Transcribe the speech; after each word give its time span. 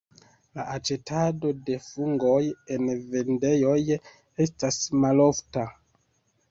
La 0.59 0.63
aĉetado 0.75 1.51
de 1.67 1.75
fungoj 1.89 2.41
en 2.77 2.91
vendejoj 3.13 3.79
estas 4.49 4.83
malofta. 5.05 5.73